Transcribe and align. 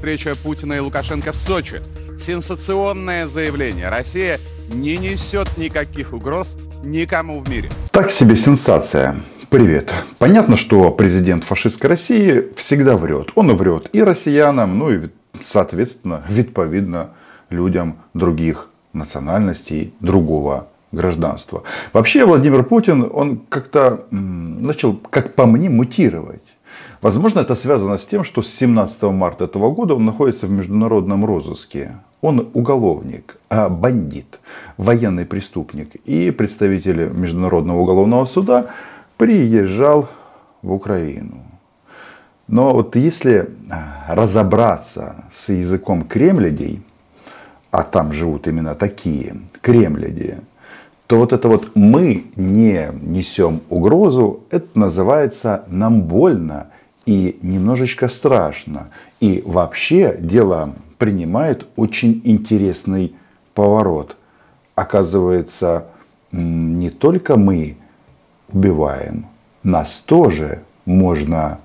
встреча 0.00 0.32
Путина 0.42 0.72
и 0.72 0.78
Лукашенко 0.78 1.30
в 1.30 1.36
Сочи. 1.36 1.82
Сенсационное 2.18 3.26
заявление. 3.26 3.90
Россия 3.90 4.40
не 4.72 4.96
несет 4.96 5.58
никаких 5.58 6.14
угроз 6.14 6.56
никому 6.82 7.38
в 7.40 7.50
мире. 7.50 7.68
Так 7.92 8.10
себе 8.10 8.34
сенсация. 8.34 9.16
Привет. 9.50 9.92
Понятно, 10.16 10.56
что 10.56 10.90
президент 10.90 11.44
фашистской 11.44 11.90
России 11.90 12.46
всегда 12.56 12.96
врет. 12.96 13.32
Он 13.34 13.50
и 13.50 13.54
врет 13.54 13.90
и 13.92 14.02
россиянам, 14.02 14.78
ну 14.78 14.90
и, 14.90 15.00
соответственно, 15.42 16.24
видповидно 16.30 17.10
людям 17.50 17.98
других 18.14 18.70
национальностей, 18.94 19.92
другого 20.00 20.68
гражданства. 20.92 21.62
Вообще 21.92 22.24
Владимир 22.24 22.64
Путин, 22.64 23.06
он 23.12 23.42
как-то 23.50 24.06
начал, 24.10 24.96
как 25.10 25.34
по 25.34 25.44
мне, 25.44 25.68
мутировать. 25.68 26.40
Возможно, 27.00 27.40
это 27.40 27.54
связано 27.54 27.96
с 27.96 28.04
тем, 28.04 28.24
что 28.24 28.42
с 28.42 28.48
17 28.52 29.02
марта 29.04 29.44
этого 29.44 29.70
года 29.70 29.94
он 29.94 30.04
находится 30.04 30.46
в 30.46 30.50
международном 30.50 31.24
розыске. 31.24 31.96
Он 32.20 32.48
уголовник, 32.52 33.38
а 33.48 33.70
бандит, 33.70 34.40
военный 34.76 35.24
преступник. 35.24 35.94
И 36.04 36.30
представитель 36.30 37.08
Международного 37.08 37.78
уголовного 37.80 38.26
суда 38.26 38.66
приезжал 39.16 40.10
в 40.60 40.72
Украину. 40.72 41.42
Но 42.46 42.74
вот 42.74 42.96
если 42.96 43.48
а, 43.70 44.14
разобраться 44.14 45.24
с 45.32 45.48
языком 45.48 46.02
кремлядей, 46.02 46.82
а 47.70 47.82
там 47.82 48.12
живут 48.12 48.46
именно 48.46 48.74
такие 48.74 49.36
кремляди, 49.62 50.40
то 51.06 51.16
вот 51.16 51.32
это 51.32 51.48
вот 51.48 51.70
мы 51.74 52.26
не 52.36 52.90
несем 53.02 53.62
угрозу, 53.70 54.40
это 54.50 54.66
называется 54.78 55.64
нам 55.68 56.02
больно 56.02 56.66
и 57.10 57.36
немножечко 57.42 58.06
страшно. 58.06 58.90
И 59.18 59.42
вообще 59.44 60.16
дело 60.20 60.76
принимает 60.96 61.66
очень 61.74 62.20
интересный 62.22 63.14
поворот. 63.52 64.16
Оказывается, 64.76 65.86
не 66.30 66.88
только 66.88 67.36
мы 67.36 67.76
убиваем, 68.52 69.26
нас 69.64 69.98
тоже 69.98 70.62
можно 70.84 71.58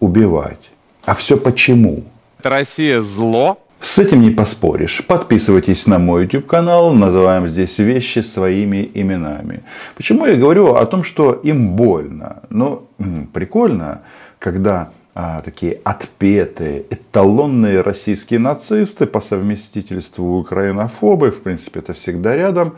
убивать. 0.00 0.70
А 1.04 1.14
все 1.14 1.36
почему? 1.36 2.02
Россия 2.42 3.00
зло? 3.00 3.56
С 3.78 4.00
этим 4.00 4.22
не 4.22 4.30
поспоришь. 4.30 5.04
Подписывайтесь 5.06 5.86
на 5.86 6.00
мой 6.00 6.22
YouTube 6.22 6.46
канал. 6.46 6.92
Называем 6.92 7.46
здесь 7.46 7.78
вещи 7.78 8.18
своими 8.18 8.90
именами. 8.94 9.62
Почему 9.94 10.26
я 10.26 10.34
говорю 10.34 10.74
о 10.74 10.84
том, 10.86 11.04
что 11.04 11.32
им 11.32 11.76
больно? 11.76 12.42
Ну, 12.50 12.88
прикольно, 13.32 14.02
когда 14.38 14.92
а, 15.14 15.40
такие 15.40 15.80
отпетые, 15.82 16.84
эталонные 16.90 17.80
российские 17.80 18.38
нацисты 18.38 19.06
по 19.06 19.20
совместительству 19.20 20.38
украинофобы, 20.38 21.30
в 21.30 21.42
принципе, 21.42 21.80
это 21.80 21.92
всегда 21.92 22.36
рядом, 22.36 22.76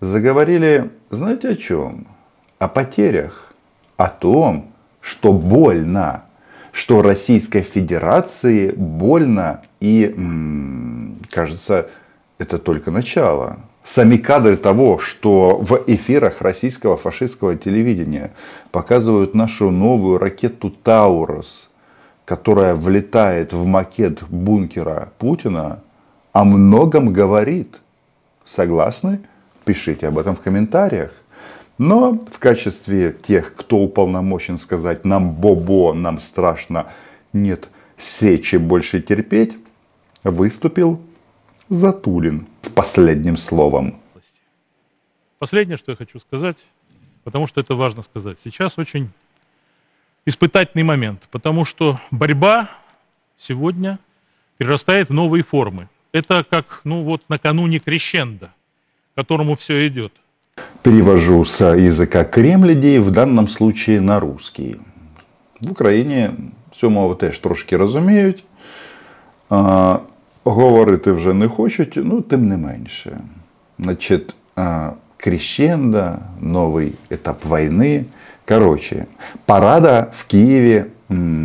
заговорили, 0.00 0.90
знаете 1.10 1.48
о 1.48 1.56
чем? 1.56 2.06
О 2.58 2.68
потерях. 2.68 3.54
О 3.96 4.08
том, 4.08 4.72
что 5.00 5.32
больно. 5.32 6.24
Что 6.72 7.02
Российской 7.02 7.62
Федерации 7.62 8.72
больно. 8.72 9.62
И, 9.80 10.14
кажется, 11.30 11.88
это 12.38 12.58
только 12.58 12.90
начало. 12.90 13.60
Сами 13.84 14.18
кадры 14.18 14.56
того, 14.56 14.98
что 14.98 15.56
в 15.56 15.82
эфирах 15.86 16.42
российского 16.42 16.96
фашистского 16.96 17.56
телевидения 17.56 18.32
показывают 18.70 19.34
нашу 19.34 19.70
новую 19.70 20.18
ракету 20.18 20.70
«Таурус», 20.70 21.70
которая 22.24 22.74
влетает 22.74 23.52
в 23.52 23.64
макет 23.66 24.22
бункера 24.28 25.12
Путина, 25.18 25.80
о 26.32 26.44
многом 26.44 27.12
говорит. 27.12 27.80
Согласны? 28.44 29.20
Пишите 29.64 30.08
об 30.08 30.18
этом 30.18 30.36
в 30.36 30.40
комментариях. 30.40 31.12
Но 31.78 32.12
в 32.30 32.38
качестве 32.38 33.16
тех, 33.26 33.54
кто 33.56 33.78
уполномочен 33.78 34.58
сказать 34.58 35.04
нам 35.04 35.32
бобо, 35.32 35.94
нам 35.94 36.20
страшно, 36.20 36.86
нет 37.32 37.68
сечи 37.96 38.56
больше 38.56 39.00
терпеть, 39.00 39.56
выступил 40.22 41.00
Затулин 41.69 42.47
с 42.61 42.69
последним 42.69 43.37
словом. 43.37 43.99
Последнее, 45.39 45.77
что 45.77 45.91
я 45.91 45.95
хочу 45.95 46.19
сказать, 46.19 46.57
потому 47.23 47.47
что 47.47 47.61
это 47.61 47.75
важно 47.75 48.03
сказать. 48.03 48.37
Сейчас 48.43 48.77
очень 48.77 49.09
испытательный 50.25 50.83
момент, 50.83 51.21
потому 51.31 51.65
что 51.65 51.99
борьба 52.11 52.69
сегодня 53.37 53.99
перерастает 54.57 55.09
в 55.09 55.13
новые 55.13 55.43
формы. 55.43 55.89
Это 56.11 56.45
как, 56.49 56.81
ну 56.83 57.03
вот, 57.03 57.21
накануне 57.29 57.79
крещенда, 57.79 58.53
к 59.13 59.15
которому 59.15 59.55
все 59.55 59.87
идет. 59.87 60.13
Перевожу 60.83 61.43
с 61.43 61.75
языка 61.75 62.23
кремлядей, 62.23 62.99
в 62.99 63.11
данном 63.11 63.47
случае 63.47 64.01
на 64.01 64.19
русский. 64.19 64.75
В 65.61 65.71
Україні 65.71 66.29
цьому 66.71 67.15
теж 67.15 67.39
трошки 67.39 67.77
розуміють. 67.77 68.43
Говорити 70.54 71.12
вже 71.12 71.34
не 71.34 71.48
хочуть, 71.48 71.96
ну 71.96 72.20
тим 72.22 72.48
не 72.48 72.56
менше. 72.56 73.20
Значить, 73.78 74.34
а, 74.56 74.94
крещенда, 75.16 76.18
новый 76.40 76.94
этап 77.10 77.44
войны– 77.44 78.04
Короче, 78.50 79.06
парада 79.46 80.10
в 80.12 80.26
Киеве 80.26 80.88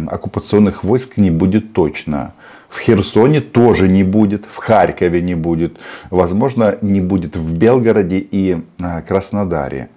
оккупационных 0.08 0.84
войск 0.84 1.18
не 1.18 1.30
будет 1.30 1.72
точно. 1.72 2.34
В 2.68 2.80
Херсоне 2.80 3.42
тоже 3.42 3.88
не 3.88 4.04
будет, 4.04 4.46
в 4.46 4.58
Харькове 4.58 5.22
не 5.22 5.36
будет, 5.36 5.78
возможно, 6.10 6.80
не 6.82 7.02
будет 7.02 7.38
в 7.38 7.60
Белгороде 7.60 8.18
и 8.18 8.64
а, 8.80 9.04
Краснодаре. 9.04 9.90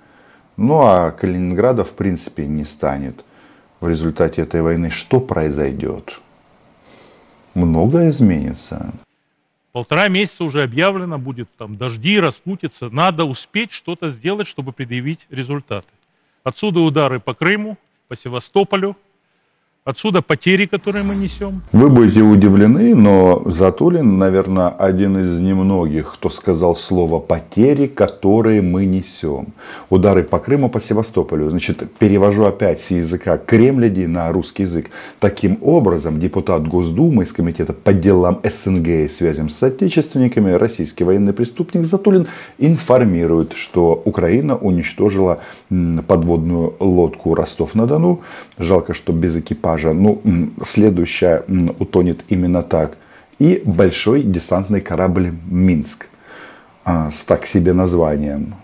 Ну 0.59 0.83
а 0.83 1.11
Калининграда 1.13 1.83
в 1.83 1.95
принципе 1.95 2.47
не 2.47 2.67
станет. 2.67 3.25
В 3.81 3.89
результате 3.89 4.43
этой 4.43 4.61
войны 4.61 4.91
что 4.91 5.19
произойдет? 5.19 6.21
Многое 7.59 8.11
изменится. 8.11 8.93
Полтора 9.73 10.07
месяца 10.07 10.45
уже 10.45 10.63
объявлено, 10.63 11.19
будет 11.19 11.49
там 11.59 11.77
дожди, 11.77 12.21
распутиться. 12.21 12.89
Надо 12.89 13.25
успеть 13.25 13.73
что-то 13.73 14.11
сделать, 14.11 14.47
чтобы 14.47 14.73
предъявить 14.73 15.27
результаты. 15.29 15.89
Отсюда 16.45 16.79
удары 16.79 17.19
по 17.19 17.35
Крыму, 17.35 17.77
по 18.07 18.17
Севастополю, 18.17 18.97
Отсюда 19.85 20.21
потери, 20.21 20.67
которые 20.67 21.03
мы 21.03 21.15
несем. 21.15 21.63
Вы 21.73 21.89
будете 21.89 22.21
удивлены, 22.21 22.95
но 22.95 23.43
Затулин, 23.47 24.19
наверное, 24.19 24.69
один 24.69 25.17
из 25.17 25.41
немногих, 25.41 26.13
кто 26.13 26.29
сказал 26.29 26.77
слово 26.77 27.21
«потери, 27.21 27.87
которые 27.87 28.61
мы 28.61 28.85
несем». 28.85 29.55
Удары 29.89 30.25
по 30.25 30.41
Крыму, 30.41 30.69
по 30.69 30.79
Севастополю. 30.79 31.49
Значит, 31.49 31.91
перевожу 31.99 32.45
опять 32.45 32.83
с 32.83 32.91
языка 32.91 33.39
кремляди 33.39 34.05
на 34.05 34.31
русский 34.31 34.65
язык. 34.65 34.91
Таким 35.21 35.57
образом, 35.63 36.21
депутат 36.21 36.69
Госдумы 36.69 37.23
из 37.23 37.33
комитета 37.33 37.73
по 37.73 37.95
делам 37.95 38.41
СНГ 38.45 38.89
и 38.89 39.09
связям 39.09 39.49
с 39.49 39.57
соотечественниками, 39.57 40.51
российский 40.51 41.05
военный 41.05 41.33
преступник 41.33 41.87
Затулин 41.87 42.27
информирует, 42.59 43.55
что 43.55 44.03
Украина 44.05 44.55
уничтожила 44.55 45.39
подводную 46.07 46.75
лодку 46.79 47.35
Ростов-на-Дону. 47.35 48.21
Жалко, 48.59 48.93
что 48.93 49.15
без 49.15 49.35
экипажа 49.37 49.78
экипажа. 49.79 49.93
Ну, 49.93 50.21
следующая 50.65 51.45
утонет 51.79 52.25
именно 52.29 52.63
так. 52.63 52.97
И 53.39 53.63
большой 53.65 54.23
десантный 54.23 54.81
корабль 54.81 55.33
«Минск» 55.49 56.07
а, 56.85 57.11
с 57.15 57.21
так 57.23 57.47
себе 57.47 57.73
названием. 57.73 58.55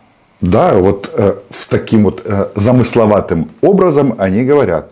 Да, 0.41 0.75
вот 0.75 1.11
э, 1.15 1.37
в 1.49 1.69
таким 1.69 2.05
вот 2.05 2.23
э, 2.25 2.49
замысловатым 2.57 3.51
образом 3.63 4.15
они 4.19 4.45
говорят, 4.45 4.91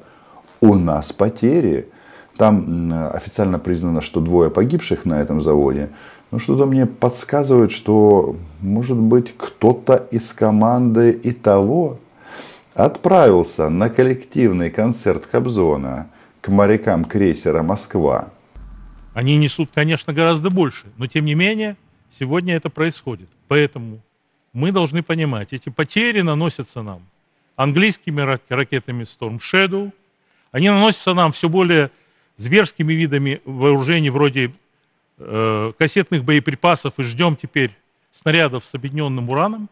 у 0.60 0.74
нас 0.74 1.12
потери. 1.12 1.88
Там 2.38 3.10
официально 3.12 3.58
признано, 3.58 4.00
что 4.00 4.20
двое 4.20 4.50
погибших 4.50 5.04
на 5.04 5.20
этом 5.20 5.40
заводе. 5.40 5.90
Но 6.30 6.38
что-то 6.38 6.64
мне 6.64 6.86
подсказывает, 6.86 7.72
что 7.72 8.36
может 8.60 8.96
быть 8.96 9.34
кто-то 9.36 10.06
из 10.10 10.32
команды 10.32 11.10
и 11.10 11.32
того 11.32 11.98
отправился 12.74 13.68
на 13.68 13.90
коллективный 13.90 14.70
концерт 14.70 15.26
Кобзона 15.26 16.08
к 16.40 16.48
морякам 16.48 17.04
крейсера 17.04 17.62
«Москва». 17.62 18.30
Они 19.14 19.36
несут, 19.36 19.70
конечно, 19.74 20.12
гораздо 20.12 20.50
больше, 20.50 20.86
но 20.96 21.06
тем 21.06 21.26
не 21.26 21.34
менее 21.34 21.76
сегодня 22.18 22.54
это 22.56 22.70
происходит. 22.70 23.28
Поэтому 23.48 24.00
мы 24.52 24.72
должны 24.72 25.02
понимать, 25.02 25.52
эти 25.52 25.68
потери 25.68 26.22
наносятся 26.22 26.82
нам 26.82 27.02
английскими 27.56 28.20
ракетами 28.48 29.04
Storm 29.04 29.38
Shadow, 29.38 29.92
они 30.50 30.68
наносятся 30.68 31.14
нам 31.14 31.32
все 31.32 31.48
более 31.48 31.90
зверскими 32.38 32.92
видами 32.92 33.40
вооружений 33.44 34.10
вроде 34.10 34.52
э, 35.18 35.72
кассетных 35.78 36.24
боеприпасов 36.24 36.94
и 36.98 37.02
ждем 37.02 37.36
теперь 37.36 37.72
снарядов 38.12 38.64
с 38.64 38.74
объединенным 38.74 39.28
ураном. 39.30 39.68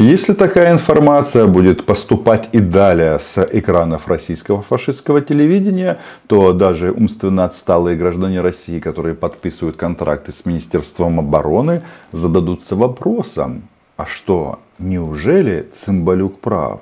Если 0.00 0.32
такая 0.32 0.70
информация 0.70 1.48
будет 1.48 1.84
поступать 1.84 2.48
и 2.52 2.60
далее 2.60 3.18
с 3.18 3.36
экранов 3.36 4.06
российского 4.06 4.62
фашистского 4.62 5.20
телевидения, 5.20 5.98
то 6.28 6.52
даже 6.52 6.92
умственно 6.92 7.44
отсталые 7.44 7.96
граждане 7.96 8.40
России, 8.40 8.78
которые 8.78 9.16
подписывают 9.16 9.76
контракты 9.76 10.30
с 10.30 10.46
Министерством 10.46 11.18
обороны, 11.18 11.82
зададутся 12.12 12.76
вопросом, 12.76 13.62
а 13.96 14.06
что, 14.06 14.60
неужели 14.78 15.68
Цымбалюк 15.84 16.38
прав? 16.38 16.80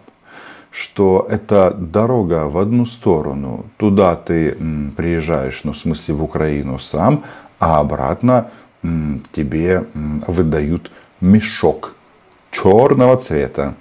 что 0.70 1.26
это 1.30 1.74
дорога 1.74 2.48
в 2.48 2.58
одну 2.58 2.84
сторону. 2.84 3.64
Туда 3.78 4.14
ты 4.14 4.58
приезжаешь, 4.94 5.62
ну, 5.64 5.72
в 5.72 5.78
смысле, 5.78 6.16
в 6.16 6.22
Украину 6.22 6.78
сам, 6.78 7.24
а 7.58 7.80
обратно 7.80 8.50
тебе 8.82 9.86
выдают 10.26 10.90
мешок 11.22 11.95
черного 12.56 13.16
цвета. 13.16 13.74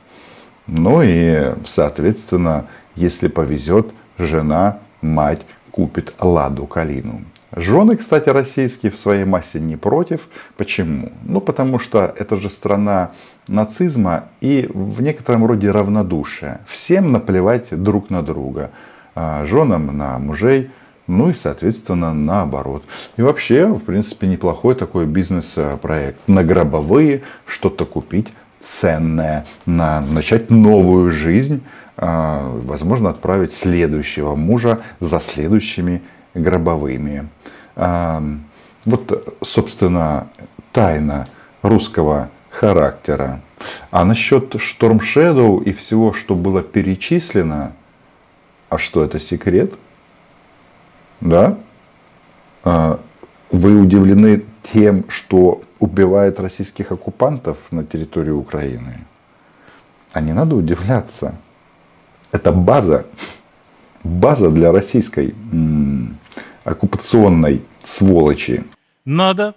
Ну 0.68 1.01
и, 1.01 1.54
соответственно, 1.66 2.68
если 2.95 3.27
повезет, 3.27 3.94
жена, 4.18 4.80
мать 5.01 5.42
купит 5.72 6.13
ладу 6.19 6.66
калину. 6.66 7.22
Жены, 7.56 7.95
кстати, 7.95 8.27
российские 8.30 8.92
в 8.92 8.98
своей 8.98 9.24
массе 9.24 9.62
не 9.62 9.77
против. 9.77 10.27
Почему? 10.57 11.13
Ну, 11.24 11.39
потому 11.39 11.80
что 11.80 12.13
это 12.18 12.36
же 12.36 12.50
страна 12.50 13.12
нацизма 13.48 14.25
и 14.42 14.69
в 14.74 15.01
некотором 15.01 15.45
роде 15.45 15.72
равнодушия. 15.72 16.60
Всем 16.66 17.12
наплевать 17.12 17.68
друг 17.72 18.10
на 18.10 18.24
друга. 18.24 18.72
А 19.13 19.45
женам 19.45 19.95
на 19.98 20.19
мужей, 20.19 20.69
ну 21.07 21.30
и, 21.30 21.33
соответственно, 21.33 22.13
наоборот. 22.13 22.83
И 23.16 23.22
вообще, 23.22 23.68
в 23.68 23.83
принципе, 23.86 24.27
неплохой 24.27 24.75
такой 24.75 25.06
бизнес-проект. 25.06 26.19
На 26.27 26.44
гробовые 26.44 27.22
что-то 27.45 27.86
купить 27.86 28.33
ценное, 28.66 29.46
на 29.66 30.02
начать 30.02 30.50
новую 30.50 31.12
жизнь, 31.12 31.64
а, 31.98 32.60
возможно, 32.64 33.10
отправить 33.10 33.54
следующего 33.54 34.36
мужа 34.36 34.82
за 35.00 35.20
следующими 35.20 36.02
гробовыми. 36.34 37.30
А, 37.76 38.24
вот, 38.84 39.38
собственно, 39.42 40.28
тайна 40.72 41.28
русского 41.62 42.30
характера. 42.50 43.42
А 43.92 44.04
насчет 44.04 44.56
Storm 44.56 45.00
Shadow 45.00 45.64
и 45.64 45.72
всего, 45.72 46.14
что 46.14 46.36
было 46.36 46.62
перечислено, 46.62 47.72
а 48.70 48.78
что 48.78 49.04
это 49.04 49.20
секрет? 49.20 49.74
Да? 51.22 51.58
А, 52.64 53.00
вы 53.52 53.80
удивлены 53.80 54.44
тем, 54.64 55.06
что 55.08 55.62
убивает 55.80 56.39
российских 56.39 56.92
оккупантов 56.92 57.72
на 57.72 57.83
территории 57.83 58.31
Украины? 58.31 59.06
А 60.12 60.22
не 60.22 60.33
надо 60.33 60.56
удивляться. 60.56 61.36
Это 62.31 62.51
база, 62.51 63.06
база 64.04 64.50
для 64.50 64.72
российской 64.72 65.36
м- 65.51 66.18
оккупационной 66.63 67.62
сволочи. 67.83 68.63
Надо, 69.06 69.56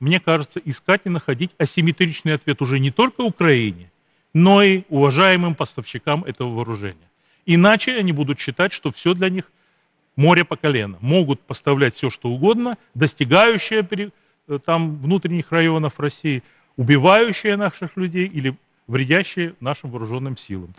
мне 0.00 0.20
кажется, 0.20 0.60
искать 0.64 1.02
и 1.04 1.08
находить 1.08 1.50
асимметричный 1.58 2.34
ответ 2.34 2.60
уже 2.62 2.78
не 2.78 2.90
только 2.90 3.22
Украине, 3.22 3.90
но 4.34 4.62
и 4.62 4.82
уважаемым 4.88 5.54
поставщикам 5.54 6.24
этого 6.24 6.54
вооружения. 6.54 7.08
Иначе 7.46 7.96
они 7.96 8.12
будут 8.12 8.38
считать, 8.38 8.72
что 8.72 8.90
все 8.92 9.14
для 9.14 9.30
них 9.30 9.44
море 10.16 10.44
по 10.44 10.56
колено. 10.56 10.98
Могут 11.00 11.40
поставлять 11.40 11.94
все, 11.94 12.10
что 12.10 12.28
угодно, 12.28 12.76
достигающее 12.94 13.82
там 14.58 14.96
внутренних 14.96 15.52
районов 15.52 15.98
России, 15.98 16.42
убивающее 16.76 17.56
наших 17.56 17.96
людей 17.96 18.26
или 18.26 18.56
вредящее 18.88 19.54
нашим 19.60 19.90
вооруженным 19.90 20.36
силам. 20.36 20.74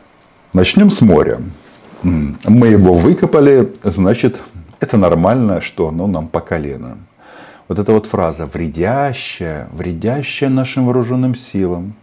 Начнем 0.53 0.89
с 0.89 1.01
моря. 1.01 1.39
Мы 2.03 2.67
его 2.67 2.93
выкопали, 2.93 3.71
значит, 3.83 4.41
это 4.79 4.97
нормально, 4.97 5.61
что 5.61 5.87
оно 5.87 6.07
нам 6.07 6.27
по 6.27 6.41
колено. 6.41 6.97
Вот 7.67 7.79
эта 7.79 7.93
вот 7.93 8.07
фраза 8.07 8.45
«вредящая», 8.45 9.69
«вредящая 9.71 10.49
нашим 10.49 10.85
вооруженным 10.85 11.35
силам». 11.35 11.93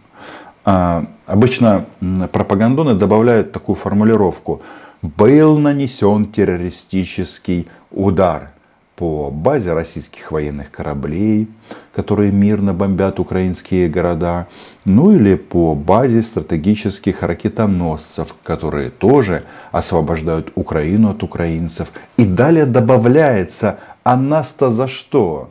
А, 0.65 1.05
обычно 1.25 1.85
пропагандоны 2.31 2.95
добавляют 2.95 3.51
такую 3.51 3.75
формулировку 3.75 4.61
«был 5.01 5.59
нанесен 5.59 6.25
террористический 6.25 7.67
удар» 7.91 8.51
по 8.99 9.31
базе 9.31 9.71
российских 9.71 10.29
военных 10.29 10.71
кораблей, 10.71 11.47
которые 11.95 12.33
мирно 12.33 12.73
бомбят 12.73 13.21
украинские 13.21 13.87
города, 13.87 14.47
ну 14.83 15.11
или 15.11 15.35
по 15.35 15.73
базе 15.73 16.21
стратегических 16.21 17.23
ракетоносцев, 17.23 18.35
которые 18.43 18.89
тоже 18.89 19.43
освобождают 19.71 20.51
Украину 20.55 21.11
от 21.11 21.23
украинцев. 21.23 21.93
И 22.17 22.25
далее 22.25 22.65
добавляется, 22.65 23.79
а 24.03 24.17
нас-то 24.17 24.69
за 24.69 24.89
что? 24.89 25.49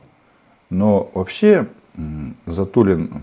Но 0.68 1.10
вообще 1.14 1.68
Затулин, 2.44 3.22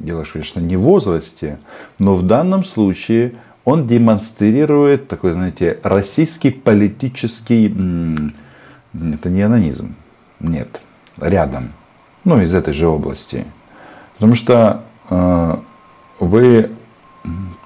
дело, 0.00 0.24
конечно, 0.24 0.58
не 0.58 0.76
в 0.76 0.80
возрасте, 0.80 1.58
но 2.00 2.16
в 2.16 2.24
данном 2.24 2.64
случае 2.64 3.34
он 3.64 3.86
демонстрирует 3.86 5.06
такой, 5.06 5.32
знаете, 5.32 5.78
российский 5.84 6.50
политический 6.50 7.72
это 8.94 9.28
не 9.30 9.42
анонизм. 9.42 9.94
Нет. 10.40 10.80
Рядом. 11.18 11.72
Ну, 12.24 12.40
из 12.40 12.54
этой 12.54 12.72
же 12.72 12.86
области. 12.86 13.44
Потому 14.14 14.34
что 14.34 14.82
э, 15.10 15.56
вы 16.20 16.70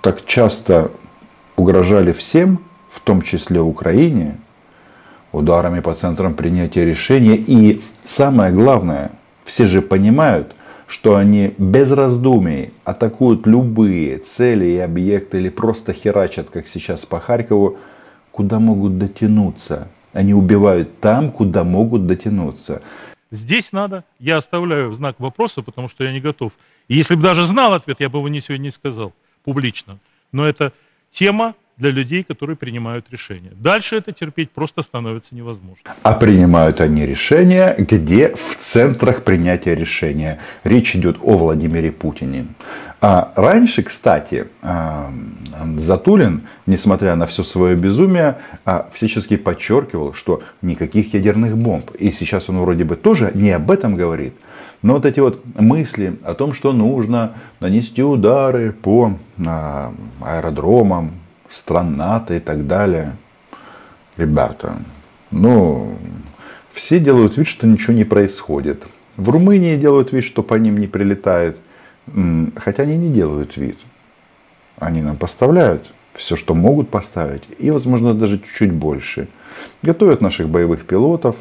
так 0.03 0.25
часто 0.25 0.91
угрожали 1.57 2.13
всем, 2.13 2.61
в 2.89 3.01
том 3.01 3.23
числе 3.23 3.61
Украине, 3.61 4.37
ударами 5.33 5.81
по 5.81 5.95
центрам 5.95 6.35
принятия 6.35 6.85
решения. 6.85 7.37
И 7.37 7.83
самое 8.07 8.53
главное, 8.53 9.11
все 9.45 9.67
же 9.67 9.83
понимают, 9.83 10.55
что 10.87 11.17
они 11.17 11.55
без 11.59 11.93
раздумий 11.93 12.73
атакуют 12.85 13.47
любые 13.47 14.19
цели 14.19 14.65
и 14.65 14.79
объекты 14.79 15.39
или 15.39 15.51
просто 15.51 15.93
херачат, 15.93 16.49
как 16.51 16.67
сейчас 16.67 17.05
по 17.05 17.21
Харькову, 17.21 17.77
куда 18.31 18.59
могут 18.59 18.99
дотянуться. 18.99 19.89
Они 20.13 20.35
убивают 20.35 21.01
там, 21.01 21.31
куда 21.31 21.65
могут 21.65 22.07
дотянуться. 22.07 22.83
Здесь 23.31 23.73
надо, 23.73 24.05
я 24.19 24.39
оставляю 24.39 24.95
знак 24.95 25.21
вопроса, 25.21 25.63
потому 25.63 25.89
что 25.89 26.05
я 26.05 26.13
не 26.13 26.21
готов. 26.21 26.53
И 26.89 26.97
если 26.97 27.15
бы 27.15 27.23
даже 27.23 27.45
знал 27.45 27.75
ответ, 27.75 28.01
я 28.01 28.09
бы 28.09 28.19
его 28.19 28.29
не 28.29 28.41
сегодня 28.41 28.65
не 28.65 28.71
сказал 28.71 29.13
публично. 29.45 29.99
Но 30.33 30.47
это 30.49 30.73
тема 31.11 31.55
для 31.79 31.91
людей, 31.91 32.25
которые 32.25 32.57
принимают 32.57 33.07
решения. 33.11 33.53
Дальше 33.53 33.97
это 33.97 34.13
терпеть 34.13 34.51
просто 34.51 34.83
становится 34.83 35.35
невозможно. 35.35 35.83
А 36.03 36.13
принимают 36.13 36.81
они 36.81 37.07
решения, 37.07 37.75
где 37.79 38.35
в 38.35 38.57
центрах 38.61 39.23
принятия 39.23 39.75
решения. 39.75 40.39
Речь 40.65 40.97
идет 40.97 41.19
о 41.23 41.37
Владимире 41.37 41.93
Путине. 41.93 42.47
А 43.01 43.33
раньше, 43.37 43.85
кстати, 43.85 44.49
а, 44.61 45.13
Затулин, 45.77 46.43
несмотря 46.67 47.15
на 47.15 47.27
все 47.27 47.45
свое 47.45 47.77
безумие, 47.77 48.39
а, 48.65 48.91
всячески 48.93 49.37
подчеркивал, 49.37 50.15
что 50.15 50.43
никаких 50.63 51.15
ядерных 51.15 51.57
бомб. 51.57 51.93
И 51.93 52.11
сейчас 52.11 52.49
он 52.51 52.59
вроде 52.59 52.83
бы 52.83 52.97
тоже 52.97 53.31
не 53.35 53.53
об 53.53 53.71
этом 53.71 53.95
говорит. 53.95 54.35
Но 54.83 54.95
вот 54.95 55.07
эти 55.07 55.21
вот 55.21 55.45
мысли 55.55 56.19
о 56.25 56.35
том, 56.35 56.53
что 56.53 56.73
нужно 56.73 57.35
нанести 57.61 58.03
удары 58.03 58.73
по 58.73 59.17
а, 59.47 59.95
аэродромам, 60.21 61.13
стран 61.53 61.97
НАТО 61.97 62.35
и 62.35 62.41
так 62.41 62.67
далее. 62.67 63.17
Ребята, 64.17 64.77
ну, 65.31 65.97
все 66.71 66.99
делают 66.99 67.37
вид, 67.37 67.47
что 67.47 67.67
ничего 67.67 67.93
не 67.93 68.05
происходит. 68.05 68.87
В 69.17 69.31
Румынии 69.31 69.77
делают 69.77 70.13
вид, 70.13 70.25
что 70.25 70.43
по 70.43 70.55
ним 70.55 70.79
не 70.79 70.87
прилетает. 70.87 71.59
Хотя 72.57 72.85
они 72.85 72.97
не 72.97 73.11
делают 73.11 73.57
вид. 73.57 73.79
Они 74.79 75.03
нам 75.03 75.17
поставляют 75.17 75.93
все, 76.15 76.37
что 76.37 76.55
могут 76.55 76.91
поставить. 76.91 77.45
И, 77.59 77.71
возможно, 77.71 78.15
даже 78.15 78.39
чуть-чуть 78.39 78.73
больше. 78.73 79.29
Готовят 79.83 80.21
наших 80.21 80.49
боевых 80.49 80.85
пилотов. 80.87 81.37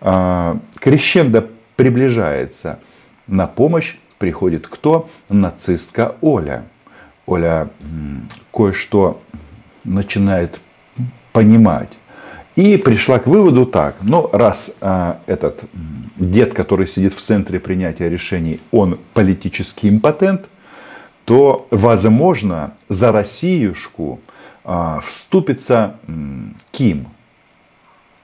А, 0.00 0.58
крещендо 0.80 1.48
приближается. 1.76 2.78
На 3.26 3.46
помощь 3.46 3.96
приходит 4.18 4.66
кто? 4.66 5.08
Нацистка 5.28 6.16
Оля. 6.20 6.64
Оля 7.26 7.68
кое-что 8.52 9.22
начинает 9.84 10.60
понимать. 11.32 11.90
И 12.54 12.76
пришла 12.76 13.18
к 13.18 13.26
выводу 13.26 13.64
так, 13.64 13.96
ну 14.02 14.28
раз 14.30 14.70
а, 14.82 15.20
этот 15.26 15.64
дед, 16.16 16.52
который 16.52 16.86
сидит 16.86 17.14
в 17.14 17.22
центре 17.22 17.58
принятия 17.58 18.10
решений, 18.10 18.60
он 18.70 18.98
политический 19.14 19.88
импотент, 19.88 20.48
то 21.24 21.66
возможно 21.70 22.74
за 22.90 23.10
Россиюшку 23.10 24.20
а, 24.64 25.00
вступится 25.00 25.96
м, 26.06 26.56
Ким. 26.72 27.08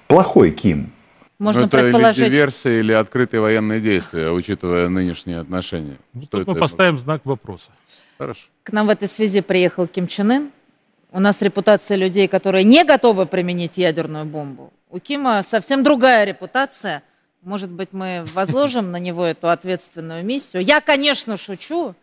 Плохой 0.09 0.51
Ким. 0.51 0.91
Можно 1.39 1.61
это 1.61 1.69
предположить. 1.69 2.23
или 2.23 2.29
диверсия, 2.31 2.81
или 2.81 2.93
открытые 2.93 3.41
военные 3.41 3.81
действия, 3.81 4.31
учитывая 4.31 4.89
нынешние 4.89 5.39
отношения. 5.39 5.97
Ну, 6.13 6.23
Что 6.23 6.39
тут 6.39 6.49
мы 6.49 6.53
это? 6.55 6.61
поставим 6.61 6.99
знак 6.99 7.25
вопроса. 7.25 7.71
Хорошо. 8.19 8.49
К 8.65 8.73
нам 8.73 8.89
в 8.89 8.91
этой 8.91 9.09
связи 9.09 9.41
приехал 9.41 9.87
Ким 9.87 10.09
Чен 10.09 10.31
Ын. 10.33 10.51
У 11.13 11.21
нас 11.21 11.41
репутация 11.41 11.97
людей, 11.97 12.27
которые 12.29 12.65
не 12.65 12.85
готовы 12.85 13.25
применить 13.27 13.79
ядерную 13.79 14.25
бомбу. 14.25 14.73
У 14.91 14.99
Кима 14.99 15.43
совсем 15.43 15.83
другая 15.85 16.25
репутация. 16.25 17.03
Может 17.43 17.71
быть, 17.71 17.93
мы 17.93 18.25
возложим 18.35 18.91
на 18.91 18.99
него 18.99 19.25
эту 19.25 19.49
ответственную 19.49 20.25
миссию. 20.25 20.63
Я, 20.63 20.81
конечно, 20.81 21.37
шучу, 21.37 21.95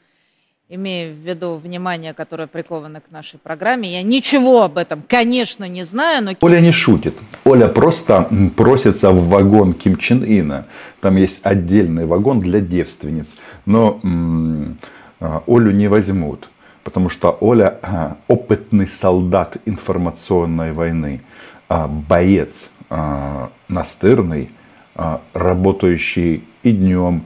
имея 0.70 1.14
в 1.14 1.18
виду 1.18 1.56
внимание, 1.56 2.14
которое 2.14 2.48
приковано 2.48 3.00
к 3.02 3.12
нашей 3.12 3.38
программе. 3.40 3.92
Я 3.92 4.02
ничего 4.02 4.64
об 4.64 4.78
этом, 4.78 5.04
конечно, 5.08 5.68
не 5.68 5.84
знаю, 5.84 6.24
но 6.24 6.32
Оля 6.42 6.60
не 6.60 6.72
шутит. 6.72 7.16
Оля 7.44 7.68
просто 7.68 8.28
м, 8.32 8.50
просится 8.50 9.12
в 9.12 9.28
вагон 9.30 9.74
Ким 9.74 9.96
Чен 9.98 10.24
Ына. 10.24 10.66
Там 11.02 11.18
есть 11.18 11.40
отдельный 11.44 12.06
вагон 12.06 12.40
для 12.40 12.62
девственниц. 12.62 13.36
Но 13.66 14.00
м, 14.04 14.78
а, 15.20 15.44
Олю 15.48 15.72
не 15.72 15.88
возьмут. 15.88 16.50
Потому 16.84 17.10
что 17.10 17.38
Оля 17.42 17.80
а, 17.82 18.18
опытный 18.28 18.88
солдат 18.88 19.58
информационной 19.66 20.72
войны. 20.74 21.22
а, 21.70 21.88
Боец 21.88 22.70
а, 22.90 23.50
настырный, 23.68 24.50
а, 24.96 25.22
работающий 25.34 26.44
и 26.64 26.72
днем, 26.72 27.24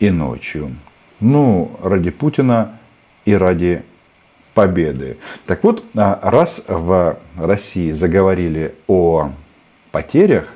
и 0.00 0.10
ночью. 0.10 0.76
Ну, 1.20 1.78
ради 1.82 2.10
Путина 2.10 2.78
и 3.24 3.34
ради 3.34 3.82
победы. 4.54 5.18
Так 5.46 5.64
вот, 5.64 5.84
а, 5.96 6.18
раз 6.22 6.64
в 6.66 7.18
России 7.36 7.90
заговорили 7.90 8.74
о 8.86 9.30
потерях, 9.92 10.48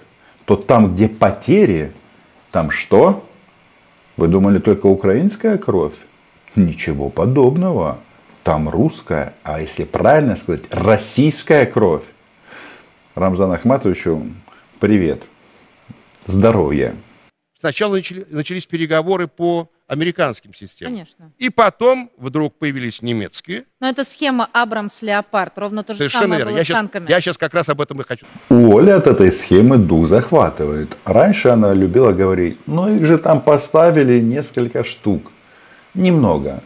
то 0.44 0.56
там, 0.56 0.94
где 0.94 1.08
потери, 1.08 1.92
там 2.50 2.70
что? 2.70 3.24
Вы 4.16 4.28
думали 4.28 4.58
только 4.58 4.86
украинская 4.86 5.56
кровь? 5.58 5.96
Ничего 6.56 7.08
подобного. 7.08 7.98
Там 8.42 8.68
русская, 8.68 9.34
а 9.42 9.60
если 9.60 9.84
правильно 9.84 10.34
сказать, 10.36 10.64
российская 10.70 11.66
кровь. 11.66 12.04
Рамзан 13.14 13.52
Ахматовичу 13.52 14.26
привет. 14.78 15.22
Здоровья. 16.26 16.94
Сначала 17.60 17.96
начали- 17.96 18.26
начались 18.30 18.64
переговоры 18.64 19.28
по 19.28 19.68
американским 19.86 20.54
системам. 20.54 20.94
Конечно. 20.94 21.30
И 21.36 21.50
потом 21.50 22.10
вдруг 22.16 22.54
появились 22.58 23.02
немецкие. 23.02 23.64
Но 23.80 23.88
это 23.88 24.04
схема 24.06 24.48
Абрамс-Леопард. 24.54 25.52
Ровно 25.56 25.82
то 25.84 25.92
же 25.92 25.98
Совершенно 25.98 26.22
самое 26.22 26.38
верно. 26.38 26.52
было 26.52 26.58
Я 26.58 26.64
с 26.64 26.66
сейчас, 26.68 26.76
танками. 26.78 27.10
я 27.10 27.20
сейчас 27.20 27.36
как 27.36 27.52
раз 27.52 27.68
об 27.68 27.80
этом 27.82 28.00
и 28.00 28.04
хочу. 28.04 28.24
У 28.48 28.78
Оли 28.78 28.90
от 28.90 29.06
этой 29.06 29.30
схемы 29.30 29.76
дух 29.76 30.06
захватывает. 30.06 30.96
Раньше 31.04 31.48
она 31.50 31.74
любила 31.74 32.12
говорить, 32.12 32.56
ну 32.66 32.96
их 32.96 33.04
же 33.04 33.18
там 33.18 33.42
поставили 33.42 34.20
несколько 34.20 34.82
штук. 34.82 35.30
Немного. 35.92 36.62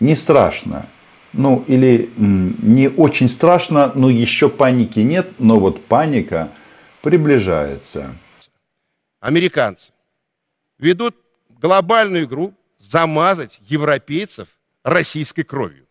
Не 0.00 0.14
страшно. 0.14 0.86
Ну 1.32 1.64
или 1.66 2.10
м, 2.18 2.56
не 2.60 2.88
очень 2.88 3.28
страшно, 3.28 3.92
но 3.94 4.10
еще 4.10 4.50
паники 4.50 4.98
нет, 5.00 5.26
но 5.38 5.58
вот 5.58 5.84
паника 5.86 6.50
приближается. 7.00 8.14
Американцы 9.20 9.90
ведут 10.78 11.16
глобальную 11.48 12.24
игру 12.24 12.54
замазать 12.78 13.60
европейцев 13.62 14.48
российской 14.82 15.42
кровью. 15.42 15.86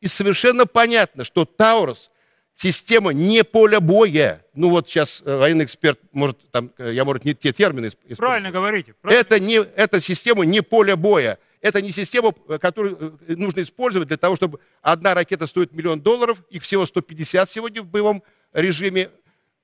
И 0.00 0.08
совершенно 0.08 0.66
понятно, 0.66 1.24
что 1.24 1.44
Таурус 1.44 2.10
система 2.54 3.12
не 3.12 3.44
поля 3.44 3.80
боя. 3.80 4.44
Ну 4.54 4.70
вот 4.70 4.88
сейчас 4.88 5.22
э, 5.24 5.36
военный 5.36 5.64
эксперт 5.64 5.98
может, 6.12 6.50
там, 6.50 6.70
э, 6.78 6.92
я, 6.92 7.04
может, 7.04 7.24
не 7.24 7.34
те 7.34 7.52
термины 7.52 7.86
исп- 7.86 7.96
использую. 8.04 8.16
Правильно 8.16 8.50
говорите. 8.50 8.94
правильно. 9.00 9.20
Это 9.20 9.40
не, 9.40 9.56
эта 9.56 10.00
система 10.00 10.44
не 10.44 10.60
поле 10.60 10.96
боя. 10.96 11.38
Это 11.60 11.80
не 11.80 11.92
система, 11.92 12.34
э, 12.48 12.58
которую 12.58 13.18
нужно 13.28 13.62
использовать 13.62 14.08
для 14.08 14.16
того, 14.16 14.36
чтобы 14.36 14.58
одна 14.82 15.14
ракета 15.14 15.46
стоит 15.46 15.72
миллион 15.72 16.00
долларов, 16.00 16.42
их 16.50 16.62
всего 16.62 16.84
150 16.84 17.48
сегодня 17.50 17.82
в 17.82 17.86
боевом 17.86 18.22
режиме. 18.52 19.10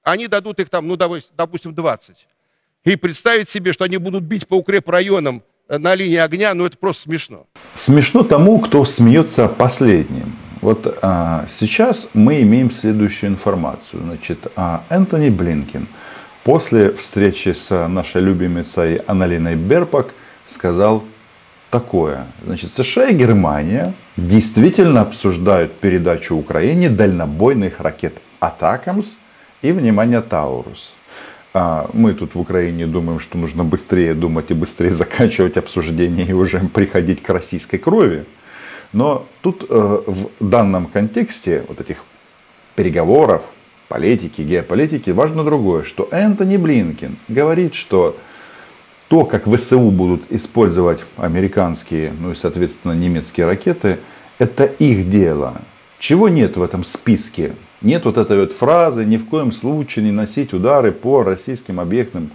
Они 0.03 0.29
дадут 0.29 0.61
их 0.61 0.71
там, 0.71 0.87
ну, 0.87 0.97
допустим, 0.97 1.75
20. 1.75 2.27
И 2.89 2.97
представить 2.97 3.51
себе, 3.51 3.75
что 3.75 3.85
они 3.85 3.99
будут 3.99 4.25
бить 4.25 4.49
по 4.49 4.55
укрепрайонам 4.55 5.43
э, 5.69 5.77
на 5.77 5.95
линии 5.95 6.17
огня, 6.17 6.55
ну, 6.55 6.65
это 6.65 6.79
просто 6.79 7.03
смешно. 7.03 7.45
Смешно 7.75 8.23
тому, 8.23 8.59
кто 8.61 8.87
смеется 8.87 9.47
последним. 9.47 10.35
Вот 10.63 10.99
а, 11.03 11.47
сейчас 11.51 12.09
мы 12.15 12.41
имеем 12.41 12.71
следующую 12.71 13.33
информацию. 13.33 14.03
Значит, 14.03 14.47
а, 14.57 14.85
Энтони 14.89 15.29
Блинкин 15.29 15.87
после 16.45 16.91
встречи 16.93 17.51
с 17.51 17.87
нашей 17.89 18.23
любимицей 18.23 18.97
Аналиной 19.07 19.57
Берпак 19.57 20.15
сказал 20.47 21.05
такое. 21.71 22.27
Значит, 22.43 22.71
США 22.73 23.09
и 23.09 23.15
Германия 23.15 23.93
действительно 24.17 25.03
обсуждают 25.03 25.79
передачу 25.79 26.37
Украине 26.37 26.89
дальнобойных 26.89 27.81
ракет 27.81 28.15
«Атакамс» 28.41 29.17
и, 29.61 29.73
внимание, 29.73 30.23
«Таурус». 30.23 30.95
А, 31.61 31.91
Мы 31.93 32.15
тут 32.15 32.37
в 32.37 32.41
Украине 32.41 32.87
думаем, 32.87 33.19
что 33.19 33.37
нужно 33.37 33.65
быстрее 33.65 34.15
думать 34.15 34.53
и 34.53 34.55
быстрее 34.55 34.91
заканчивать 35.03 35.57
обсуждение 35.57 36.25
и 36.25 36.33
уже 36.33 36.61
приходить 36.61 37.21
к 37.21 37.29
российской 37.31 37.79
крови. 37.79 38.27
Но 38.93 39.27
тут 39.43 39.67
э, 39.69 40.03
в 40.07 40.29
данном 40.39 40.87
контексте 40.87 41.65
вот 41.67 41.81
этих 41.81 42.05
переговоров, 42.77 43.43
политики, 43.89 44.43
геополитики, 44.43 45.11
важно 45.11 45.43
другое, 45.43 45.83
что 45.83 46.09
Энтони 46.13 46.59
Блинкин 46.59 47.19
говорит, 47.27 47.75
что 47.75 48.17
то, 49.09 49.25
как 49.25 49.49
ВСУ 49.49 49.91
будут 49.91 50.31
использовать 50.31 51.01
американские, 51.17 52.13
ну 52.21 52.31
и, 52.31 52.35
соответственно, 52.37 52.93
немецкие 52.93 53.47
ракеты, 53.47 53.99
это 54.39 54.65
их 54.65 55.11
дело. 55.11 55.61
Чего 55.99 56.29
нет 56.29 56.57
в 56.57 56.63
этом 56.63 56.85
списке? 56.85 57.57
Нет 57.81 58.05
вот 58.05 58.19
этой 58.19 58.41
вот 58.41 58.53
фразы 58.53 59.05
«ни 59.05 59.17
в 59.17 59.27
коем 59.27 59.53
случае 59.53 60.05
не 60.05 60.11
носить 60.11 60.53
удары 60.53 60.91
по 60.91 61.23
российским 61.23 61.79
объектам 61.79 62.31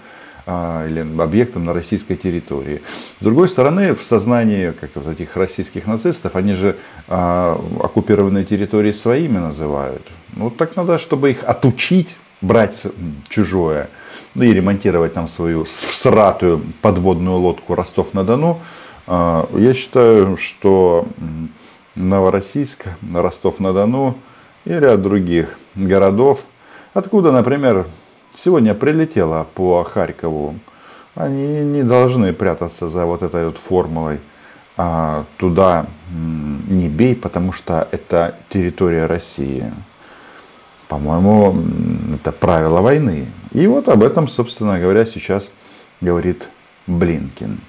а, 0.45 0.87
или 0.87 1.05
объектам 1.21 1.65
на 1.65 1.73
российской 1.73 2.15
территории. 2.15 2.81
С 3.19 3.23
другой 3.23 3.49
стороны, 3.49 3.93
в 3.93 4.03
сознании 4.03 4.71
как 4.71 4.91
вот 4.95 5.07
этих 5.07 5.35
российских 5.35 5.85
нацистов, 5.85 6.35
они 6.35 6.53
же 6.53 6.77
а, 7.07 7.61
оккупированные 7.81 8.45
территории 8.45 8.91
своими 8.93 9.37
называют. 9.37 10.05
Ну 10.35 10.49
так 10.49 10.75
надо, 10.75 10.97
чтобы 10.97 11.31
их 11.31 11.43
отучить 11.43 12.15
брать 12.41 12.83
чужое, 13.29 13.89
ну 14.35 14.43
и 14.43 14.53
ремонтировать 14.53 15.13
там 15.13 15.27
свою 15.27 15.63
всратую 15.63 16.61
подводную 16.81 17.37
лодку 17.37 17.75
Ростов-на-Дону. 17.75 18.61
А, 19.07 19.49
Я 19.57 19.73
считаю, 19.73 20.37
что 20.37 21.07
Новороссийск, 21.95 22.85
Ростов-на-Дону 23.13 24.17
и 24.65 24.71
ряд 24.73 25.01
других 25.01 25.57
городов, 25.75 26.45
откуда, 26.93 27.31
например, 27.31 27.87
сегодня 28.33 28.73
прилетело 28.73 29.47
по 29.53 29.83
Харькову, 29.83 30.59
они 31.15 31.59
не 31.61 31.83
должны 31.83 32.33
прятаться 32.33 32.89
за 32.89 33.05
вот 33.05 33.21
этой 33.21 33.45
вот 33.45 33.57
формулой. 33.57 34.19
А 34.75 35.25
туда 35.37 35.85
не 36.11 36.87
бей, 36.87 37.15
потому 37.15 37.51
что 37.51 37.87
это 37.91 38.39
территория 38.49 39.05
России. 39.05 39.71
По-моему, 40.87 41.55
это 42.15 42.31
правило 42.31 42.81
войны. 42.81 43.27
И 43.51 43.67
вот 43.67 43.87
об 43.87 44.01
этом, 44.01 44.27
собственно 44.27 44.79
говоря, 44.79 45.05
сейчас 45.05 45.53
говорит 46.01 46.49
Блинкин. 46.87 47.61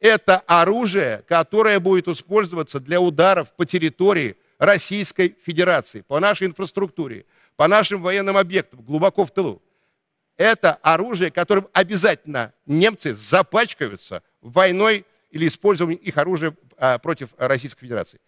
Это 0.00 0.42
оружие, 0.46 1.22
которое 1.28 1.78
будет 1.78 2.08
использоваться 2.08 2.80
для 2.80 3.02
ударов 3.02 3.48
по 3.54 3.66
территории 3.66 4.36
Российской 4.58 5.36
Федерации, 5.42 6.00
по 6.00 6.20
нашей 6.20 6.46
инфраструктуре, 6.46 7.26
по 7.56 7.68
нашим 7.68 8.02
военным 8.02 8.36
объектам, 8.36 8.82
глубоко 8.82 9.24
в 9.24 9.30
тылу. 9.30 9.62
Это 10.36 10.74
оружие, 10.82 11.30
которым 11.30 11.68
обязательно 11.72 12.52
немцы 12.66 13.14
запачкаются 13.14 14.22
войной 14.40 15.06
или 15.30 15.48
использованием 15.48 16.00
их 16.00 16.16
оружия 16.18 16.54
а, 16.76 16.98
против 16.98 17.30
Российской 17.38 17.82
Федерации. 17.82 18.20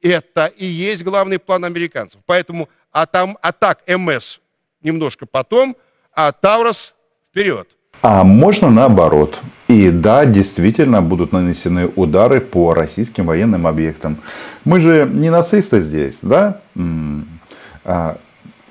Это 0.00 0.46
и 0.46 0.66
есть 0.66 1.02
главный 1.02 1.38
план 1.38 1.64
американцев. 1.64 2.20
Поэтому 2.26 2.68
а 2.92 3.06
там 3.06 3.38
атак 3.42 3.82
МС 3.86 4.40
немножко 4.80 5.26
потом, 5.26 5.76
а 6.12 6.32
Таурос 6.32 6.94
вперед. 7.28 7.75
А 8.02 8.24
можно 8.24 8.70
наоборот. 8.70 9.40
И 9.68 9.90
да, 9.90 10.26
действительно 10.26 11.02
будут 11.02 11.32
нанесены 11.32 11.90
удары 11.96 12.40
по 12.40 12.72
российским 12.72 13.26
военным 13.26 13.66
объектам. 13.66 14.18
Мы 14.64 14.80
же 14.80 15.08
не 15.12 15.30
нацисты 15.30 15.80
здесь, 15.80 16.20
да? 16.22 16.60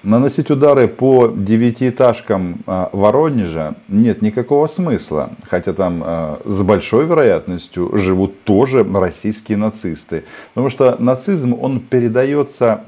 А, 0.05 0.07
наносить 0.07 0.51
удары 0.51 0.87
по 0.87 1.27
девятиэтажкам 1.27 2.63
э, 2.65 2.87
Воронежа 2.91 3.75
нет 3.87 4.21
никакого 4.21 4.67
смысла. 4.67 5.31
Хотя 5.49 5.73
там 5.73 6.03
э, 6.05 6.37
с 6.45 6.61
большой 6.61 7.05
вероятностью 7.05 7.95
живут 7.97 8.43
тоже 8.43 8.83
российские 8.83 9.57
нацисты. 9.57 10.23
Потому 10.53 10.69
что 10.69 10.95
нацизм, 10.99 11.53
он 11.59 11.79
передается 11.79 12.83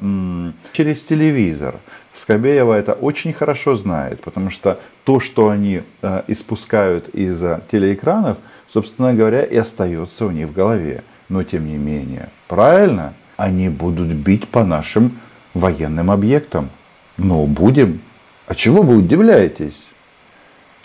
через 0.72 1.04
телевизор. 1.04 1.76
Скобеева 2.14 2.74
это 2.74 2.94
очень 2.94 3.34
хорошо 3.34 3.76
знает, 3.76 4.22
потому 4.22 4.50
что 4.50 4.80
то, 5.04 5.20
что 5.20 5.50
они 5.50 5.84
э, 6.02 6.24
испускают 6.28 7.10
из 7.10 7.40
телеэкранов, 7.72 8.38
собственно 8.68 9.14
говоря, 9.14 9.44
и 9.44 9.56
остается 9.56 10.26
у 10.26 10.32
них 10.32 10.48
в 10.48 10.54
голове. 10.54 11.04
Но 11.30 11.44
тем 11.44 11.68
не 11.68 11.78
менее, 11.78 12.30
правильно, 12.48 13.14
они 13.36 13.70
будут 13.70 14.08
бить 14.08 14.48
по 14.48 14.64
нашим 14.64 15.20
военным 15.54 16.10
объектам. 16.10 16.70
Но 17.18 17.46
будем. 17.46 18.02
А 18.46 18.56
чего 18.56 18.82
вы 18.82 18.98
удивляетесь? 18.98 19.88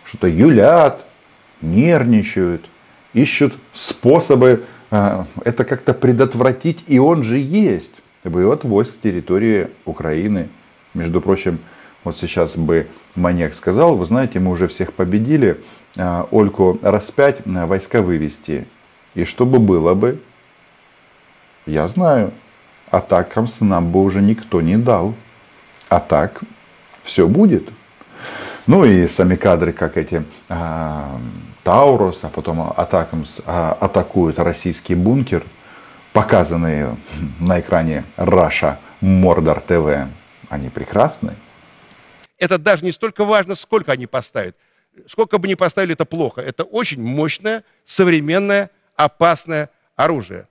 Что-то 0.05 0.27
юлят, 0.27 1.05
нервничают, 1.61 2.67
ищут 3.13 3.55
способы 3.73 4.65
э, 4.91 5.25
это 5.45 5.65
как-то 5.65 5.95
предотвратить, 5.95 6.85
и 6.87 6.99
он 6.99 7.23
же 7.23 7.39
есть. 7.39 8.03
Вывод 8.25 8.65
войск 8.65 8.95
с 8.95 8.99
территории 8.99 9.69
Украины. 9.85 10.49
Между 10.95 11.21
прочим, 11.21 11.59
вот 12.05 12.17
сейчас 12.17 12.57
бы 12.57 12.89
маньяк 13.15 13.55
сказал, 13.55 13.97
вы 13.97 14.05
знаете, 14.07 14.41
мы 14.41 14.51
уже 14.51 14.69
всех 14.69 14.93
победили, 14.93 15.61
э, 15.97 16.25
Ольку 16.31 16.79
распять, 16.83 17.41
э, 17.45 17.67
войска 17.67 18.03
вывести. 18.03 18.67
И 19.15 19.25
что 19.25 19.47
бы 19.47 19.59
было 19.59 19.95
бы? 19.95 20.21
Я 21.67 21.87
знаю. 21.87 22.33
Атакамс 22.91 23.61
нам 23.61 23.91
бы 23.91 24.03
уже 24.03 24.21
никто 24.21 24.61
не 24.61 24.77
дал. 24.77 25.15
А 25.93 26.01
так 26.01 26.41
все 27.03 27.29
будет. 27.29 27.69
Ну 28.67 28.87
и 28.87 29.07
сами 29.09 29.37
кадры, 29.37 29.75
как 29.75 29.99
эти 29.99 30.25
а, 30.49 31.21
Таурус, 31.65 32.25
а 32.25 32.31
потом 32.31 32.73
Атакамс 32.75 33.43
а, 33.45 33.77
атакуют 33.79 34.39
российский 34.39 34.95
бункер, 34.95 35.45
показанные 36.15 36.97
на 37.39 37.61
экране 37.61 38.07
Раша 38.17 38.79
Мордор 39.03 39.61
ТВ, 39.61 40.09
они 40.49 40.71
прекрасны. 40.71 41.35
Это 42.39 42.57
даже 42.57 42.87
не 42.87 42.93
столько 42.93 43.27
важно, 43.27 43.55
сколько 43.55 43.93
они 43.93 44.07
поставят. 44.07 44.57
Сколько 45.07 45.37
бы 45.37 45.47
ни 45.47 45.55
поставили, 45.55 45.93
это 45.93 46.07
плохо. 46.07 46.41
Это 46.41 46.65
очень 46.65 47.03
мощное, 47.03 47.65
современное, 47.85 48.71
опасное 48.97 49.69
оружие. 49.95 50.47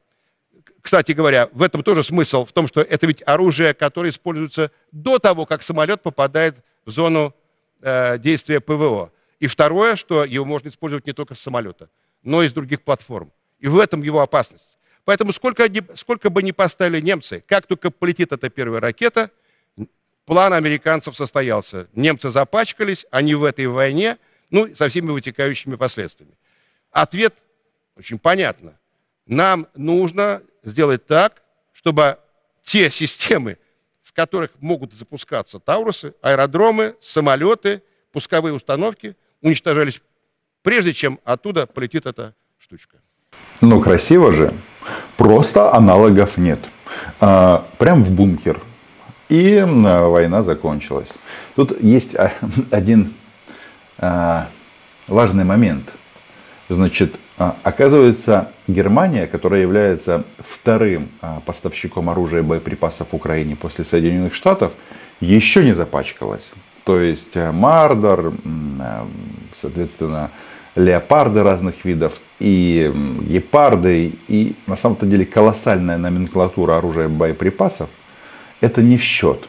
Кстати 0.82 1.12
говоря, 1.12 1.48
в 1.52 1.62
этом 1.62 1.84
тоже 1.84 2.04
смысл, 2.04 2.46
в 2.46 2.54
том, 2.54 2.68
что 2.68 2.82
это 2.82 3.06
ведь 3.06 3.22
оружие, 3.26 3.74
которое 3.74 4.10
используется 4.10 4.72
до 4.92 5.20
того, 5.20 5.46
как 5.46 5.62
самолет 5.62 6.02
попадает 6.02 6.56
в 6.86 6.92
зону 6.92 7.36
э, 7.82 8.18
действия 8.18 8.60
ПВО. 8.60 9.12
И 9.40 9.48
второе, 9.48 9.96
что 9.96 10.24
его 10.24 10.46
можно 10.46 10.70
использовать 10.70 11.06
не 11.06 11.14
только 11.14 11.36
с 11.36 11.40
самолета, 11.40 11.90
но 12.24 12.44
и 12.44 12.50
с 12.50 12.52
других 12.52 12.82
платформ. 12.82 13.32
И 13.60 13.68
в 13.68 13.80
этом 13.80 14.02
его 14.02 14.22
опасность. 14.22 14.78
Поэтому 15.06 15.34
сколько, 15.34 15.68
сколько 15.96 16.30
бы 16.30 16.44
ни 16.44 16.52
поставили 16.52 17.00
немцы, 17.00 17.44
как 17.48 17.68
только 17.68 17.92
полетит 17.92 18.32
эта 18.32 18.50
первая 18.50 18.82
ракета, 18.82 19.32
план 20.26 20.54
американцев 20.54 21.16
состоялся. 21.16 21.88
Немцы 21.94 22.30
запачкались, 22.30 23.06
они 23.12 23.36
в 23.36 23.44
этой 23.44 23.68
войне, 23.68 24.18
ну, 24.50 24.76
со 24.76 24.90
всеми 24.90 25.12
вытекающими 25.12 25.76
последствиями. 25.76 26.34
Ответ 26.92 27.36
очень 27.96 28.20
понятно. 28.20 28.78
Нам 29.26 29.68
нужно 29.76 30.42
сделать 30.64 31.06
так, 31.06 31.42
чтобы 31.74 32.18
те 32.64 32.90
системы, 32.92 33.58
с 34.02 34.12
которых 34.12 34.52
могут 34.60 34.94
запускаться 34.94 35.60
Таурусы, 35.60 36.14
аэродромы, 36.22 36.96
самолеты, 37.02 37.84
пусковые 38.12 38.54
установки, 38.54 39.16
уничтожались, 39.42 40.02
прежде 40.64 40.94
чем 40.94 41.20
оттуда 41.24 41.66
полетит 41.68 42.06
эта 42.06 42.36
штучка. 42.60 42.98
Ну, 43.62 43.82
красиво 43.82 44.32
же. 44.32 44.54
Просто 45.18 45.74
аналогов 45.74 46.38
нет. 46.38 46.60
А, 47.20 47.68
прям 47.78 48.04
в 48.04 48.12
бункер. 48.12 48.62
И 49.30 49.58
а, 49.58 50.08
война 50.08 50.44
закончилась. 50.44 51.14
Тут 51.56 51.82
есть 51.82 52.16
а, 52.16 52.34
один 52.72 53.14
а, 53.98 54.50
важный 55.08 55.44
момент. 55.44 55.94
Значит, 56.70 57.16
оказывается, 57.64 58.52
Германия, 58.68 59.28
которая 59.28 59.62
является 59.62 60.24
вторым 60.40 61.10
а, 61.22 61.42
поставщиком 61.46 62.10
оружия 62.10 62.40
и 62.40 62.44
боеприпасов 62.44 63.08
в 63.12 63.16
Украине 63.16 63.56
после 63.56 63.84
Соединенных 63.84 64.34
Штатов, 64.34 64.74
еще 65.20 65.64
не 65.64 65.74
запачкалась. 65.74 66.52
То 66.84 67.00
есть 67.00 67.36
э, 67.38 67.52
Мардер, 67.52 68.34
э, 68.44 69.06
соответственно, 69.56 70.32
леопарды 70.76 71.44
разных 71.44 71.86
видов 71.86 72.22
и 72.40 72.92
гепарды, 73.22 74.14
и 74.28 74.56
на 74.68 74.76
самом-то 74.76 75.06
деле 75.06 75.26
колоссальная 75.26 75.98
номенклатура 75.98 76.78
оружия 76.78 77.06
и 77.06 77.10
боеприпасов, 77.10 77.90
это 78.62 78.82
не 78.82 78.98
в 78.98 79.04
счет. 79.04 79.48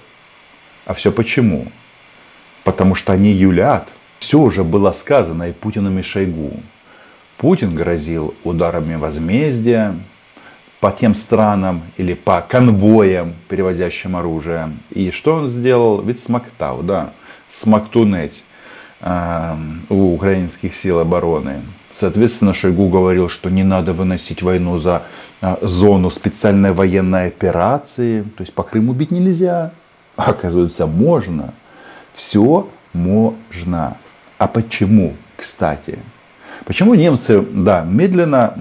А 0.85 0.95
все 0.95 1.13
почему? 1.13 1.69
Потому 2.65 2.95
что 2.95 3.13
они 3.13 3.31
юлят. 3.31 3.89
Все 4.19 4.39
уже 4.39 4.63
было 4.63 4.93
сказано 4.93 5.49
и 5.49 5.53
Путиным, 5.53 5.99
и 5.99 6.03
Шойгу. 6.03 6.61
Путин 7.43 7.75
грозил 7.75 8.37
ударами 8.45 8.95
возмездия 8.95 9.97
по 10.79 10.93
тем 10.93 11.17
странам 11.17 11.83
или 11.97 12.15
по 12.15 12.41
конвоям, 12.41 13.35
перевозящим 13.49 14.15
оружие. 14.15 14.77
И 14.91 15.11
что 15.11 15.35
он 15.35 15.51
сделал? 15.51 16.01
Ведь 16.03 16.23
смоктал, 16.23 16.83
да, 16.83 17.15
смоктунеть 17.51 18.45
э, 19.01 19.57
у 19.89 20.15
украинских 20.15 20.77
сил 20.77 21.01
обороны. 21.01 21.63
Соответственно, 21.91 22.55
Шойгу 22.55 22.89
говорил, 22.89 23.29
что 23.29 23.51
не 23.51 23.65
надо 23.65 23.93
выносить 23.93 24.41
войну 24.41 24.79
за 24.79 25.03
э, 25.41 25.57
зону 25.63 26.11
специальной 26.11 26.71
военной 26.71 27.27
операции. 27.27 28.23
То 28.23 28.43
есть 28.45 28.55
по 28.55 28.63
Крыму 28.63 28.93
бить 28.93 29.11
нельзя. 29.11 29.73
А 30.15 30.31
оказывается, 30.31 30.87
можно. 30.87 31.55
Все 32.15 32.69
можно. 32.93 33.97
А 34.39 34.47
почему, 34.47 35.17
кстати? 35.37 35.99
Почему 36.65 36.95
немцы, 36.95 37.41
да, 37.41 37.83
медленно 37.83 38.55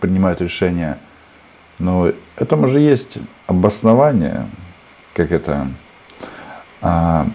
принимают 0.00 0.40
решения, 0.40 0.98
но 1.78 2.12
этому 2.36 2.66
же 2.66 2.80
есть 2.80 3.18
обоснование, 3.46 4.46
как 5.14 5.30
это, 5.30 5.68
а, 6.80 7.28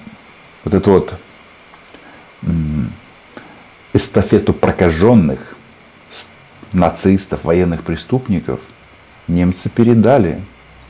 вот 0.64 0.74
эту 0.74 0.92
вот 0.92 1.20
эстафету 3.94 4.54
прокаженных 4.54 5.56
нацистов, 6.74 7.46
военных 7.46 7.84
преступников 7.84 8.62
немцы 9.28 9.70
передали 9.70 10.44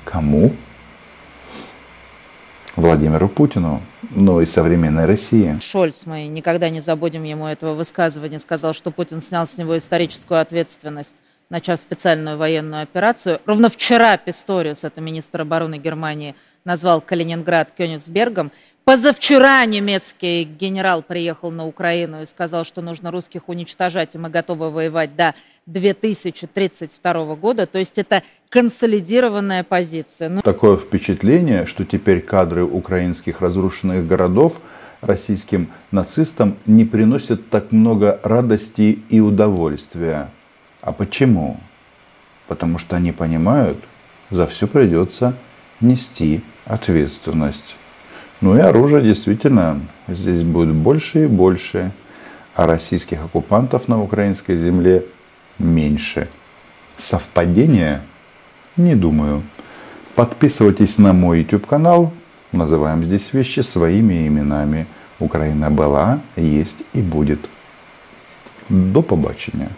кому? 0.04 0.56
Владимиру 2.76 3.30
Путину, 3.30 3.82
но 4.10 4.42
и 4.42 4.46
современной 4.46 5.06
России. 5.06 5.58
Шольц, 5.62 6.06
мы 6.06 6.28
никогда 6.28 6.70
не 6.70 6.82
забудем 6.82 7.24
ему 7.24 7.48
этого 7.48 7.74
высказывания, 7.74 8.40
сказал, 8.40 8.74
что 8.74 8.92
Путин 8.92 9.22
снял 9.22 9.48
с 9.48 9.58
него 9.58 9.78
историческую 9.78 10.42
ответственность, 10.42 11.16
начав 11.50 11.80
специальную 11.80 12.38
военную 12.38 12.84
операцию. 12.84 13.40
Ровно 13.46 13.70
вчера 13.70 14.18
Писториус, 14.18 14.84
это 14.84 15.00
министр 15.00 15.42
обороны 15.42 15.78
Германии, 15.78 16.36
назвал 16.66 17.00
Калининград 17.00 17.72
Кёнигсбергом. 17.78 18.52
Позавчера 18.84 19.66
немецкий 19.66 20.44
генерал 20.44 21.02
приехал 21.02 21.52
на 21.52 21.66
Украину 21.66 22.22
и 22.22 22.26
сказал, 22.26 22.66
что 22.66 22.82
нужно 22.82 23.10
русских 23.10 23.48
уничтожать, 23.50 24.16
и 24.16 24.18
мы 24.18 24.30
готовы 24.30 24.70
воевать 24.70 25.16
до 25.16 25.34
2032 25.66 27.36
года. 27.36 27.66
То 27.66 27.80
есть 27.80 27.98
это 27.98 28.24
консолидированная 28.50 29.64
позиция. 29.64 30.30
Ну... 30.30 30.42
Такое 30.42 30.78
впечатление, 30.78 31.66
что 31.66 31.86
теперь 31.86 32.22
кадры 32.22 32.64
украинских 32.64 33.42
разрушенных 33.42 34.08
городов 34.08 34.62
российским 35.02 35.70
нацистам 35.92 36.58
не 36.66 36.86
приносят 36.86 37.50
так 37.50 37.72
много 37.72 38.20
радости 38.24 39.00
и 39.10 39.20
удовольствия. 39.20 40.30
А 40.82 40.92
почему? 40.92 41.60
Потому 42.48 42.78
что 42.78 42.96
они 42.96 43.12
понимают, 43.12 43.78
за 44.30 44.46
все 44.48 44.68
придется 44.68 45.36
нести 45.82 46.42
ответственность. 46.66 47.76
Ну 48.42 48.56
и 48.56 48.60
оружие 48.60 49.02
действительно 49.02 49.82
здесь 50.08 50.44
будет 50.44 50.74
больше 50.74 51.24
и 51.24 51.28
больше, 51.28 51.92
а 52.54 52.68
российских 52.68 53.24
оккупантов 53.24 53.88
на 53.88 54.02
украинской 54.02 54.58
земле 54.58 55.06
меньше. 55.60 56.30
Совпадение? 56.98 58.02
Не 58.78 58.96
думаю. 58.96 59.44
Подписывайтесь 60.16 60.98
на 60.98 61.14
мой 61.14 61.40
YouTube 61.40 61.68
канал. 61.68 62.14
Называем 62.52 63.04
здесь 63.04 63.34
вещи 63.34 63.60
своими 63.62 64.28
именами. 64.28 64.88
Украина 65.20 65.70
была, 65.70 66.20
есть 66.36 66.84
и 66.94 67.02
будет. 67.02 67.40
До 68.70 69.02
побачення. 69.02 69.70